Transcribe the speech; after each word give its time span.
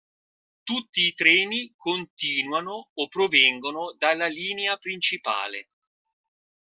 Tutti 0.63 1.01
i 1.01 1.13
treni 1.13 1.73
continuano 1.75 2.89
o 2.91 3.07
provengono 3.07 3.93
dalla 3.99 4.25
linea 4.25 4.75
principale. 4.77 5.67